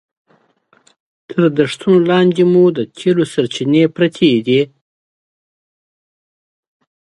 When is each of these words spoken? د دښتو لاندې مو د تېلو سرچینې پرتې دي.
د 1.39 1.41
دښتو 1.57 1.91
لاندې 2.09 2.43
مو 2.51 2.65
د 2.77 2.79
تېلو 2.97 3.23
سرچینې 3.33 3.83
پرتې 3.95 4.31
دي. 4.47 4.61